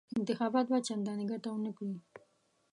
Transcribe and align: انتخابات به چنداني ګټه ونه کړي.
انتخابات 0.19 0.65
به 0.71 0.77
چنداني 0.87 1.25
ګټه 1.31 1.49
ونه 1.51 1.71
کړي. 1.77 1.95